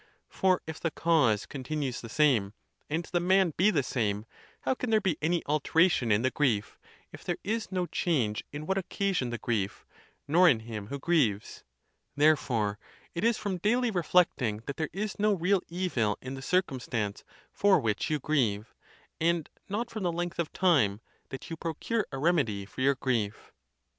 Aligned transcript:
For 0.29 0.63
if 0.65 0.79
the 0.79 0.89
cause 0.89 1.45
continues 1.45 2.01
the 2.01 2.09
same, 2.09 2.55
and 2.89 3.05
the 3.05 3.19
man 3.19 3.53
be 3.55 3.69
the 3.69 3.83
same, 3.83 4.25
how 4.61 4.73
can 4.73 4.89
there 4.89 4.99
be 4.99 5.15
any 5.21 5.43
alteration 5.45 6.11
in 6.11 6.23
the 6.23 6.31
grief, 6.31 6.79
if 7.13 7.23
there 7.23 7.37
is 7.43 7.71
no 7.71 7.85
change 7.85 8.43
in 8.51 8.65
what 8.65 8.79
occasioned 8.79 9.31
the 9.31 9.37
grief, 9.37 9.85
nor 10.27 10.49
in 10.49 10.61
him 10.61 10.87
who 10.87 10.97
grieves? 10.97 11.63
Therefore 12.15 12.79
it 13.13 13.23
is 13.23 13.37
from 13.37 13.59
daily 13.59 13.91
reflecting 13.91 14.63
that 14.65 14.77
there 14.77 14.89
is 14.91 15.19
no 15.19 15.33
real 15.33 15.61
evil 15.67 16.17
in 16.19 16.33
the 16.33 16.41
circumstance 16.41 17.23
for 17.51 17.79
which 17.79 18.09
you 18.09 18.17
grieve, 18.17 18.73
and 19.19 19.51
not 19.69 19.91
from 19.91 20.01
the 20.01 20.11
length 20.11 20.39
of 20.39 20.51
time, 20.51 20.99
that 21.29 21.51
you 21.51 21.55
procure 21.57 22.07
a 22.11 22.17
remedy 22.17 22.65
for 22.65 22.81
your 22.81 22.95
grief. 22.95 23.51